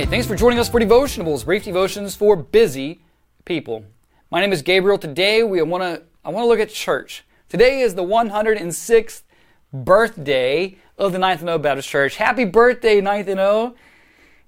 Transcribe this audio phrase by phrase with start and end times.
[0.00, 3.02] Hi, thanks for joining us for Devotionables, brief devotions for busy
[3.44, 3.84] people.
[4.30, 4.96] My name is Gabriel.
[4.96, 7.22] Today we want to I want to look at church.
[7.50, 9.20] Today is the 106th
[9.74, 12.16] birthday of the Ninth and O Baptist Church.
[12.16, 13.74] Happy birthday, Ninth and O!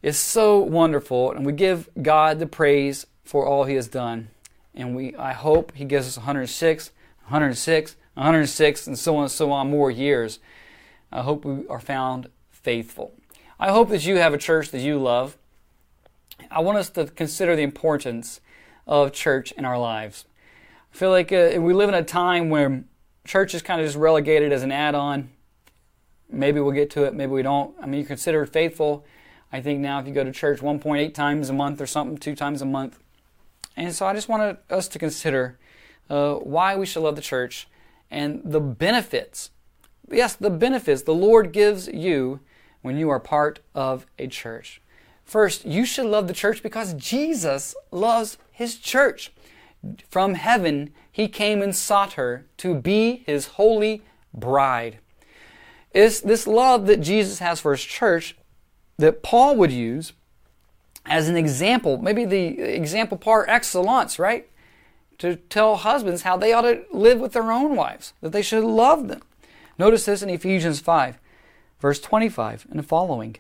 [0.01, 4.31] It's so wonderful, and we give God the praise for all He has done.
[4.75, 6.93] And we I hope He gives us 106,
[7.25, 10.39] 106, 106, and so on and so on more years.
[11.13, 13.13] I hope we are found faithful.
[13.61, 15.37] I hope that you have a church that you love.
[16.53, 18.41] I want us to consider the importance
[18.87, 20.27] of church in our lives.
[20.93, 22.85] I feel like uh, we live in a time where
[23.25, 25.31] church is kind of just relegated as an add on.
[26.31, 27.75] Maybe we'll get to it, maybe we don't.
[27.81, 29.07] I mean, you consider faithful.
[29.51, 32.35] I think now if you go to church 1.8 times a month or something, two
[32.35, 32.99] times a month.
[33.75, 35.59] And so I just wanted us to consider
[36.11, 37.67] uh, why we should love the church
[38.11, 39.51] and the benefits.
[40.11, 42.41] Yes, the benefits the Lord gives you
[42.83, 44.82] when you are part of a church.
[45.33, 49.33] First, you should love the church because Jesus loves his church.
[50.11, 54.03] From heaven, he came and sought her to be his holy
[54.35, 54.99] bride.
[55.93, 58.37] It's this love that Jesus has for his church
[58.99, 60.13] that Paul would use
[61.07, 64.51] as an example, maybe the example par excellence, right?
[65.17, 68.65] To tell husbands how they ought to live with their own wives, that they should
[68.65, 69.23] love them.
[69.79, 71.19] Notice this in Ephesians 5.
[71.81, 73.37] Verse 25 and following.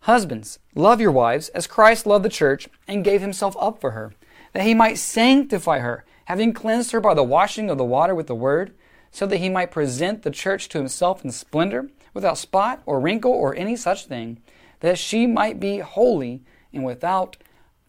[0.00, 4.14] Husbands, love your wives as Christ loved the church and gave himself up for her,
[4.52, 8.26] that he might sanctify her, having cleansed her by the washing of the water with
[8.26, 8.74] the word,
[9.10, 13.32] so that he might present the church to himself in splendor, without spot or wrinkle
[13.32, 14.40] or any such thing,
[14.80, 17.36] that she might be holy and without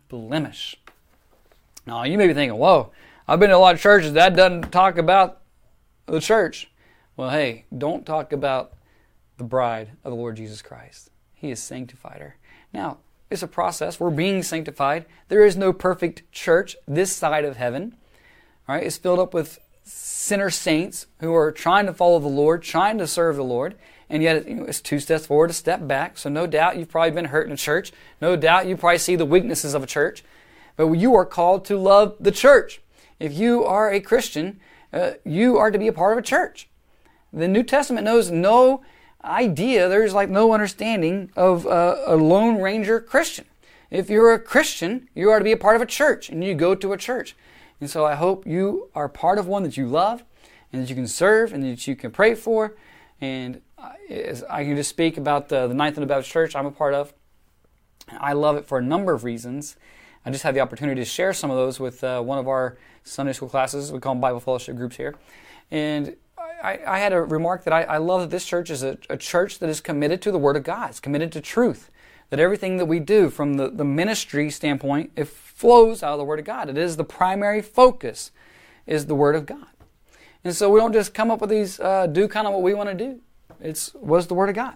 [0.08, 0.76] blemish.
[1.86, 2.92] Now, you may be thinking, whoa,
[3.28, 5.42] I've been to a lot of churches that doesn't talk about
[6.06, 6.70] the church.
[7.16, 8.74] Well, hey, don't talk about
[9.38, 11.12] the bride of the Lord Jesus Christ.
[11.40, 12.36] He has sanctified her.
[12.74, 12.98] Now,
[13.30, 14.00] it's a process.
[14.00, 15.06] We're being sanctified.
[15.30, 17.96] There is no perfect church this side of heaven.
[18.68, 22.62] All right, it's filled up with sinner saints who are trying to follow the Lord,
[22.62, 23.76] trying to serve the Lord,
[24.10, 26.18] and yet it's two steps forward, a step back.
[26.18, 27.92] So no doubt you've probably been hurt in a church.
[28.22, 30.24] No doubt you probably see the weaknesses of a church.
[30.76, 32.82] But you are called to love the church.
[33.20, 34.60] If you are a Christian,
[34.92, 36.68] uh, you are to be a part of a church.
[37.32, 38.82] The New Testament knows no
[39.24, 43.46] idea, there's like no understanding of a, a Lone Ranger Christian.
[43.90, 46.54] If you're a Christian, you are to be a part of a church and you
[46.54, 47.36] go to a church.
[47.82, 50.24] And so I hope you are part of one that you love
[50.72, 52.76] and that you can serve and that you can pray for.
[53.22, 53.62] And
[54.50, 57.14] I can just speak about the, the Ninth and Baptist Church I'm a part of.
[58.20, 59.76] I love it for a number of reasons.
[60.26, 62.78] I just had the opportunity to share some of those with uh, one of our
[63.04, 63.92] Sunday school classes.
[63.92, 65.16] We call them Bible fellowship groups here.
[65.72, 66.16] And
[66.64, 69.18] I, I had a remark that I, I love that this church is a, a,
[69.18, 70.90] church that is committed to the Word of God.
[70.90, 71.90] It's committed to truth.
[72.30, 76.26] That everything that we do from the, the ministry standpoint, it flows out of the
[76.26, 76.70] Word of God.
[76.70, 78.32] It is the primary focus,
[78.86, 79.68] is the Word of God.
[80.44, 82.74] And so we don't just come up with these, uh, do kind of what we
[82.74, 83.20] want to do.
[83.60, 84.76] It's was the Word of God.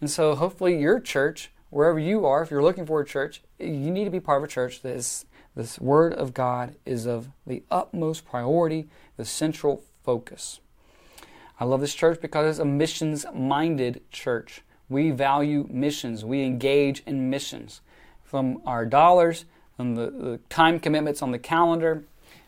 [0.00, 3.90] And so hopefully your church, wherever you are, if you're looking for a church, you
[3.90, 7.28] need to be part of a church that is, this Word of God is of
[7.46, 10.60] the utmost priority, the central focus.
[11.60, 14.62] I love this church because it's a missions minded church.
[14.88, 17.82] We value missions, we engage in missions.
[18.24, 19.44] From our dollars,
[19.76, 22.04] from the, the time commitments on the calendar,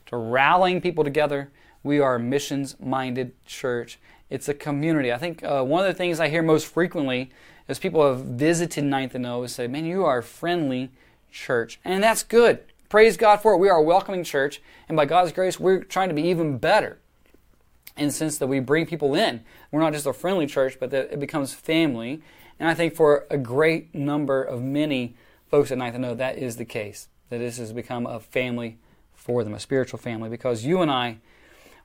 [0.07, 1.51] to rallying people together,
[1.83, 3.99] we are a missions minded church.
[4.31, 5.13] It's a community.
[5.13, 7.31] I think uh, one of the things I hear most frequently
[7.69, 10.91] is people have visited Ninth and O and say, Man, you are a friendly
[11.31, 11.79] church.
[11.85, 12.61] And that's good.
[12.89, 13.59] Praise God for it.
[13.59, 16.99] We are a welcoming church, and by God's grace, we're trying to be even better
[17.97, 19.43] in the sense that we bring people in.
[19.71, 22.23] We're not just a friendly church, but that it becomes family.
[22.59, 25.15] And I think for a great number of many
[25.51, 27.09] folks at Ninth and O, that is the case.
[27.29, 28.79] That this has become a family
[29.15, 31.19] for them, a spiritual family, because you and I,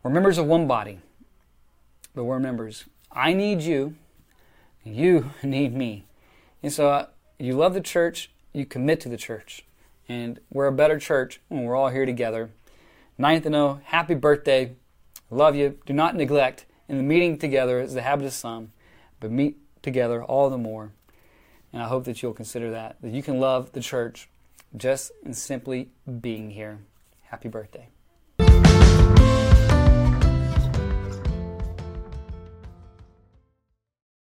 [0.03, 0.99] we're members of one body,
[2.15, 2.85] but we're members.
[3.11, 3.95] I need you,
[4.83, 6.05] you need me.
[6.63, 7.05] And so uh,
[7.37, 9.63] you love the church, you commit to the church.
[10.09, 12.51] And we're a better church when we're all here together.
[13.17, 14.75] Ninth and O, happy birthday.
[15.29, 15.77] Love you.
[15.85, 18.71] Do not neglect in the meeting together as the habit of some,
[19.19, 20.91] but meet together all the more.
[21.73, 24.29] And I hope that you'll consider that, that you can love the church
[24.75, 25.89] just in simply
[26.21, 26.79] being here.
[27.23, 27.89] Happy birthday.